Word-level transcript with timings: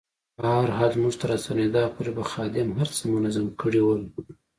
په 0.37 0.43
هر 0.55 0.65
حال 0.77 0.89
زموږ 0.95 1.13
تر 1.21 1.27
راستنېدا 1.31 1.83
پورې 1.95 2.11
به 2.17 2.23
خادم 2.31 2.67
هر 2.79 2.89
څه 2.97 3.03
منظم 3.13 3.45
کړي 3.61 3.81
ول. 3.83 4.01